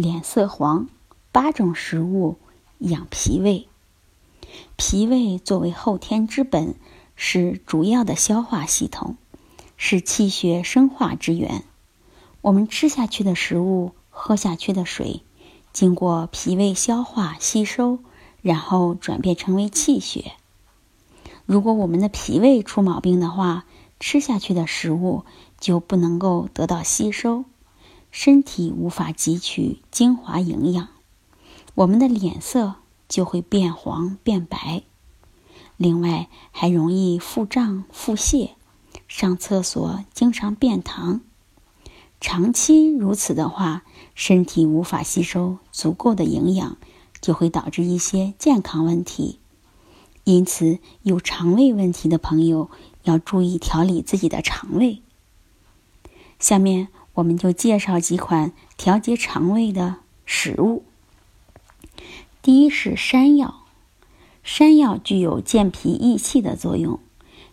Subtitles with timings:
[0.00, 0.86] 脸色黄，
[1.32, 2.36] 八种食物
[2.78, 3.66] 养脾胃。
[4.76, 6.76] 脾胃作为后天之本，
[7.16, 9.16] 是主要的消化系统，
[9.76, 11.64] 是气血生化之源。
[12.42, 15.24] 我们吃下去的食物，喝下去的水，
[15.72, 17.98] 经过脾胃消化吸收，
[18.40, 20.34] 然后转变成为气血。
[21.44, 23.64] 如果我们的脾胃出毛病的话，
[23.98, 25.24] 吃下去的食物
[25.58, 27.46] 就不能够得到吸收。
[28.10, 30.88] 身体无法汲取精华营养，
[31.74, 34.82] 我们的脸色就会变黄变白。
[35.76, 38.50] 另外，还容易腹胀腹泻，
[39.06, 41.20] 上厕所经常便溏。
[42.20, 46.78] 长期如此的话，身体无法吸收足够的营养，
[47.20, 49.38] 就会导致一些健康问题。
[50.24, 52.70] 因此，有肠胃问题的朋友
[53.04, 55.02] 要注意调理自己的肠胃。
[56.40, 56.88] 下面。
[57.18, 60.84] 我们就介绍几款调节肠胃的食物。
[62.42, 63.64] 第一是山药，
[64.44, 67.00] 山药具有健脾益气的作用，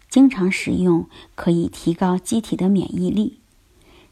[0.08, 3.40] 经常食用可以提高机体的免疫力。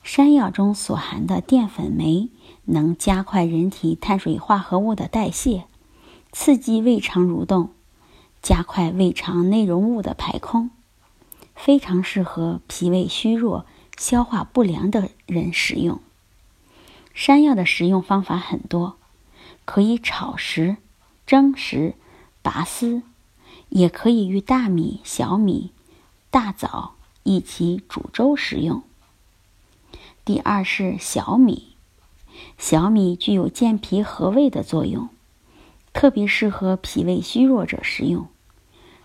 [0.02, 2.30] 山药中所含的淀粉酶
[2.66, 5.66] 能加快人体碳水化合物的代谢，
[6.32, 7.70] 刺激胃肠蠕动，
[8.42, 10.72] 加快胃肠内容物的排空，
[11.56, 13.68] 非常适合脾胃虚弱。
[13.98, 16.00] 消化不良的人食用
[17.14, 18.98] 山药的食用方法很多，
[19.66, 20.78] 可以炒食、
[21.28, 21.94] 蒸食、
[22.42, 23.04] 拔丝，
[23.70, 25.72] 也可以与大米、小米、
[26.32, 28.82] 大枣一起煮粥食用。
[30.26, 31.76] 第二是小米，
[32.58, 35.10] 小米具有健脾和胃的作用，
[35.94, 38.28] 特别适合脾胃虚弱者食用，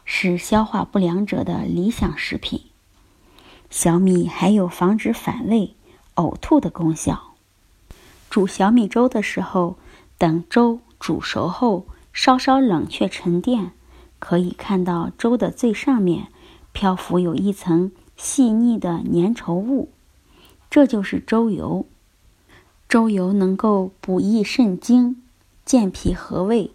[0.06, 2.67] 是消化不良者的理想食品。
[3.70, 5.74] 小米还有防止反胃、
[6.14, 7.34] 呕吐的功效。
[8.30, 9.76] 煮小米粥的时候，
[10.16, 13.72] 等粥煮熟后，稍稍冷却沉淀，
[14.18, 16.28] 可以看到粥的最上面
[16.72, 19.90] 漂浮有一层细腻的粘稠物，
[20.70, 21.86] 这就是粥油。
[22.88, 25.22] 粥油能够补益肾精、
[25.66, 26.70] 健脾和胃、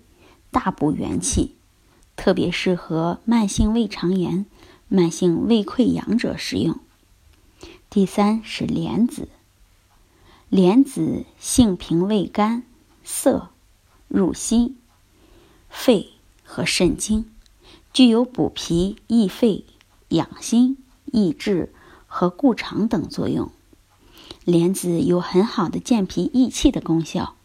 [0.51, 1.55] 大补元气，
[2.15, 4.45] 特别适合慢性胃肠炎。
[4.89, 6.77] 慢性胃溃疡者食用。
[7.93, 9.27] 第三是莲子，
[10.49, 12.63] 莲子性平味甘，
[13.03, 13.49] 涩，
[14.07, 14.77] 入心、
[15.69, 16.09] 肺
[16.43, 17.25] 和肾经，
[17.93, 19.65] 具有补脾益肺、
[20.07, 21.71] 养心、益智
[22.07, 23.51] 和固肠等作用。
[24.43, 27.35] 莲子有很好的健脾益气的功效。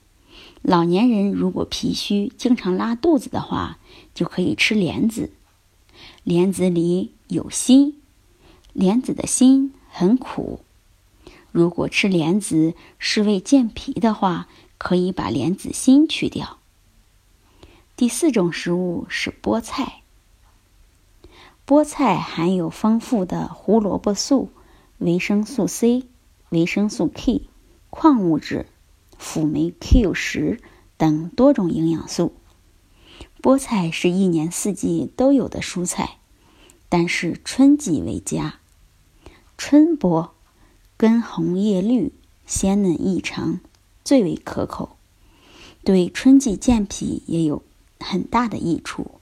[0.62, 3.78] 老年人如果脾虚、经常拉肚子的话，
[4.14, 5.30] 就可以吃莲子。
[6.24, 7.96] 莲子里有锌，
[8.72, 10.60] 莲子的锌很苦。
[11.50, 16.58] 如果吃莲子是为健脾的话，可以把莲子心去掉。
[17.96, 20.02] 第四种食物是菠菜。
[21.66, 24.50] 菠菜含有丰富的胡萝卜素、
[24.98, 26.04] 维生素 C、
[26.50, 27.42] 维生素 K、
[27.90, 28.66] 矿物质、
[29.18, 30.60] 辅酶 Q 十
[30.96, 32.34] 等多种营养素。
[33.42, 36.18] 菠菜是一年四季都有的蔬菜，
[36.88, 38.57] 但是春季为佳。
[39.58, 40.30] 春菠，
[40.96, 42.12] 根红叶绿，
[42.46, 43.58] 鲜嫩异常，
[44.04, 44.96] 最为可口，
[45.82, 47.64] 对春季健脾也有
[47.98, 49.20] 很大的益处。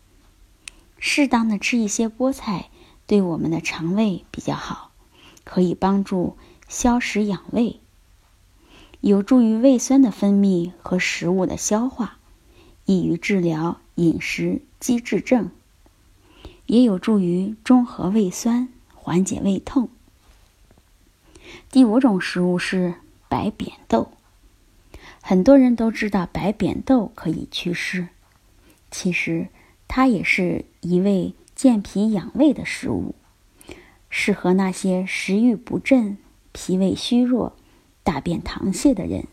[0.98, 2.68] 适当的吃一些菠菜，
[3.06, 4.92] 对我们的肠胃比较好，
[5.42, 6.36] 可以帮助
[6.68, 7.80] 消食养胃，
[9.00, 12.18] 有助于胃酸的分泌和食物的消化，
[12.84, 13.80] 易于治疗。
[13.94, 15.50] 饮食积滞症
[16.66, 19.88] 也有助于中和胃酸，缓解胃痛。
[21.70, 22.94] 第五种食物是
[23.28, 24.10] 白扁豆，
[25.20, 28.08] 很多人都知道白扁豆可以祛湿，
[28.90, 29.48] 其实
[29.86, 33.14] 它也是一味健脾养胃的食物，
[34.08, 36.16] 适合那些食欲不振、
[36.52, 37.56] 脾胃虚弱、
[38.02, 39.26] 大便溏泻的人。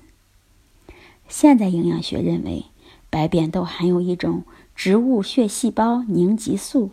[1.27, 2.65] 现代营养学认为。
[3.09, 4.44] 白扁豆含有一种
[4.74, 6.89] 植物血细胞凝集素，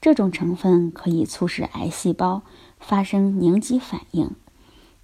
[0.00, 2.42] 这种成分可以促使癌细胞
[2.80, 4.32] 发生凝集反应，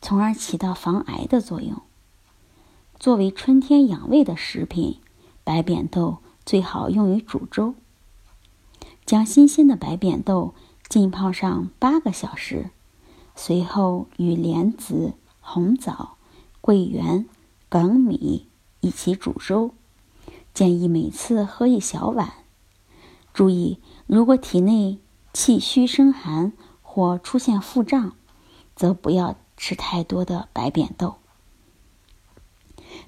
[0.00, 1.80] 从而起到防癌的作用。
[2.98, 4.98] 作为春天养胃的食品，
[5.44, 7.74] 白扁豆最好用于煮粥。
[9.06, 10.54] 将新鲜的白扁豆
[10.88, 12.70] 浸泡上八个小时，
[13.34, 16.16] 随后与莲子、红枣、
[16.60, 17.26] 桂圆、
[17.70, 18.46] 粳米
[18.80, 19.72] 一起煮粥。
[20.52, 22.34] 建议每次喝一小碗。
[23.32, 24.98] 注意，如果体内
[25.32, 26.52] 气虚生寒
[26.82, 28.12] 或出现腹胀，
[28.74, 31.16] 则不要吃太多的白扁豆。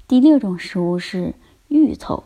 [0.07, 1.35] 第六种食物是
[1.69, 2.25] 芋头，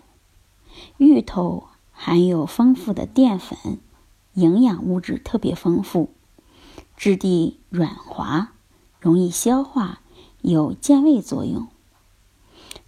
[0.97, 3.79] 芋头含有丰富的淀粉，
[4.35, 6.11] 营养物质特别丰富，
[6.97, 8.53] 质地软滑，
[8.99, 10.01] 容易消化，
[10.43, 11.69] 有健胃作用，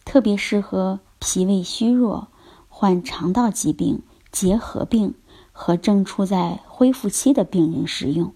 [0.05, 2.26] 特别适合脾胃虚弱、
[2.69, 4.02] 患肠道疾病、
[4.32, 5.14] 结核病
[5.52, 8.35] 和正处在恢复期的病人食用。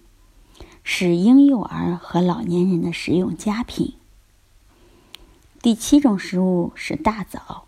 [0.85, 3.95] 是婴幼儿和老年人的食用佳品。
[5.63, 7.67] 第七种食物是大枣，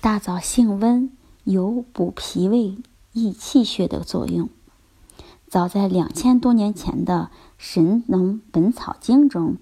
[0.00, 1.10] 大枣性温，
[1.44, 2.76] 有补脾胃、
[3.12, 4.50] 益气血的作用。
[5.48, 9.56] 早在两千多年前的《神农本草经》中，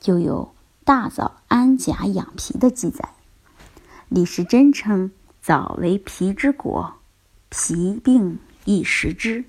[0.00, 0.54] 就有
[0.84, 3.10] 大枣安甲养脾的记载。
[4.08, 5.10] 李时珍称
[5.42, 6.94] 枣为脾之果，
[7.50, 9.44] 脾病易食之，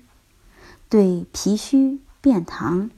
[0.90, 2.00] 对脾虚。
[2.28, 2.90] 便溏、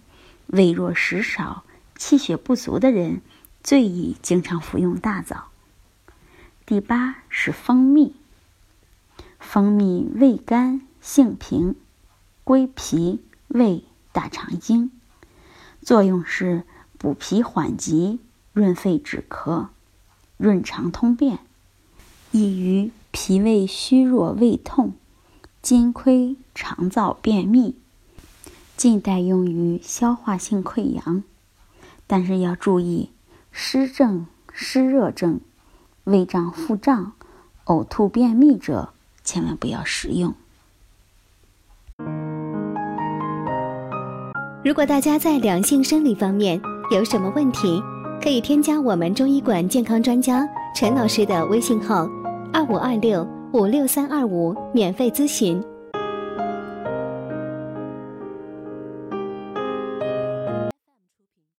[0.49, 1.63] 胃弱食少、
[1.95, 3.23] 气血不足的人，
[3.63, 5.45] 最宜经常服用大枣。
[6.67, 8.17] 第八是蜂蜜。
[9.39, 11.77] 蜂蜜味甘性平，
[12.43, 14.91] 归脾、胃、大肠经，
[15.81, 16.65] 作用是
[16.99, 18.19] 补脾缓急、
[18.53, 19.69] 润肺止咳、
[20.39, 21.39] 润肠通便，
[22.33, 24.95] 易于脾胃虚弱、胃痛、
[25.63, 27.77] 津亏、肠燥便秘。
[28.81, 31.23] 近代用于消化性溃疡，
[32.07, 33.11] 但是要注意
[33.53, 35.39] 湿症、湿热症、
[36.05, 37.13] 胃胀、腹胀、
[37.67, 38.89] 呕吐、便秘者，
[39.23, 40.33] 千万不要食用。
[44.65, 46.59] 如果大家在两性生理方面
[46.91, 47.83] 有什么问题，
[48.23, 52.09] 可以添加我们中医馆健康专家陈老师的微信号：
[52.51, 55.63] 二五二六五六三二五，免费咨询。